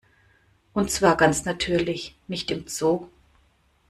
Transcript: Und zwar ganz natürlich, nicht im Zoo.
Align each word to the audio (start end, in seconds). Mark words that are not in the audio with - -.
Und 0.73 0.89
zwar 0.89 1.15
ganz 1.15 1.45
natürlich, 1.45 2.17
nicht 2.27 2.49
im 2.49 2.67
Zoo. 2.67 3.07